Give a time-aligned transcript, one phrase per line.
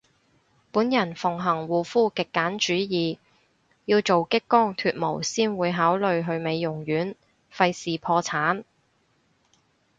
[0.71, 3.19] 本人奉行護膚極簡主義，
[3.85, 7.15] 要做激光脫毛先會考慮去美容院，
[7.53, 8.63] 廢事破產